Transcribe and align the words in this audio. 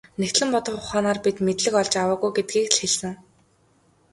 Нягтлан 0.19 0.49
бодох 0.53 0.77
ухаанаар 0.83 1.19
бид 1.25 1.37
мэдлэг 1.45 1.73
олж 1.81 1.93
аваагүй 2.03 2.31
гэдгийг 2.33 2.67
л 2.71 2.77
хэлсэн. 2.79 3.13